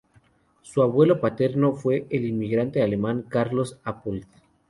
[0.63, 4.25] Su abuelo paterno fue el inmigrante alemán Carlos Apold.